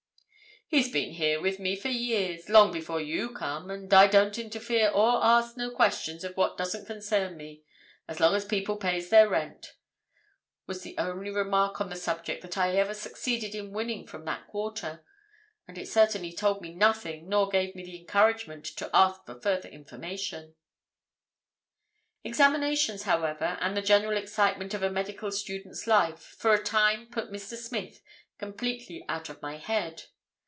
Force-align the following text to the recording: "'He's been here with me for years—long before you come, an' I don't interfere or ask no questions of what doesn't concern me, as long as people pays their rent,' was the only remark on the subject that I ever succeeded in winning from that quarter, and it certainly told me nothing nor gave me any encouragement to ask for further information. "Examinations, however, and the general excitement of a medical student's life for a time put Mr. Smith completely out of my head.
"'He's 0.73 0.89
been 0.89 1.11
here 1.11 1.41
with 1.41 1.59
me 1.59 1.75
for 1.75 1.89
years—long 1.89 2.71
before 2.71 3.01
you 3.01 3.33
come, 3.33 3.69
an' 3.69 3.93
I 3.93 4.07
don't 4.07 4.37
interfere 4.39 4.89
or 4.89 5.19
ask 5.21 5.57
no 5.57 5.69
questions 5.69 6.23
of 6.23 6.37
what 6.37 6.57
doesn't 6.57 6.85
concern 6.85 7.35
me, 7.35 7.63
as 8.07 8.21
long 8.21 8.33
as 8.35 8.45
people 8.45 8.77
pays 8.77 9.09
their 9.09 9.27
rent,' 9.27 9.73
was 10.67 10.81
the 10.81 10.97
only 10.97 11.29
remark 11.29 11.81
on 11.81 11.89
the 11.89 11.97
subject 11.97 12.41
that 12.43 12.57
I 12.57 12.73
ever 12.77 12.93
succeeded 12.93 13.53
in 13.53 13.73
winning 13.73 14.07
from 14.07 14.23
that 14.23 14.47
quarter, 14.47 15.03
and 15.67 15.77
it 15.77 15.89
certainly 15.89 16.31
told 16.31 16.61
me 16.61 16.73
nothing 16.73 17.27
nor 17.27 17.49
gave 17.49 17.75
me 17.75 17.83
any 17.83 17.99
encouragement 17.99 18.63
to 18.77 18.89
ask 18.93 19.25
for 19.25 19.41
further 19.41 19.67
information. 19.67 20.55
"Examinations, 22.23 23.03
however, 23.03 23.57
and 23.59 23.75
the 23.75 23.81
general 23.81 24.15
excitement 24.15 24.73
of 24.73 24.83
a 24.83 24.89
medical 24.89 25.33
student's 25.33 25.85
life 25.85 26.19
for 26.21 26.53
a 26.53 26.63
time 26.63 27.07
put 27.07 27.29
Mr. 27.29 27.57
Smith 27.57 28.01
completely 28.37 29.03
out 29.09 29.27
of 29.27 29.41
my 29.41 29.57
head. 29.57 30.03